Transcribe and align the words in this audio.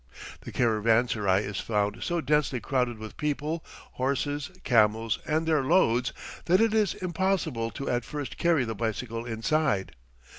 The 0.41 0.51
caravanserai 0.51 1.41
is 1.43 1.59
found 1.59 2.01
so 2.01 2.21
densely 2.21 2.59
crowded 2.59 2.97
with 2.97 3.17
people, 3.17 3.63
horses, 3.91 4.49
camels, 4.63 5.19
and 5.27 5.45
their 5.45 5.63
loads 5.63 6.11
that 6.45 6.59
it 6.59 6.73
is 6.73 6.95
impossible 6.95 7.69
to 7.69 7.87
at 7.87 8.03
first 8.03 8.39
carry 8.39 8.65
the 8.65 8.73
bicycle 8.73 9.25
inside. 9.27 9.91